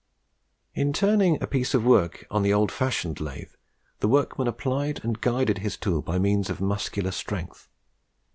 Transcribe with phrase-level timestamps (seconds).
[0.73, 3.51] In turning a piece of work on the old fashioned lathe,
[3.99, 7.69] the workman applied and guided his tool by means of muscular strength.